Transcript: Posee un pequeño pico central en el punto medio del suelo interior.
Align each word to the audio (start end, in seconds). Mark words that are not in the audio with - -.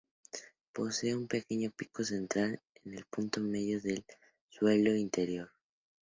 Posee 0.73 1.13
un 1.15 1.27
pequeño 1.27 1.69
pico 1.69 2.03
central 2.03 2.59
en 2.83 2.95
el 2.97 3.05
punto 3.05 3.39
medio 3.39 3.79
del 3.79 4.03
suelo 4.49 4.95
interior. 4.95 5.51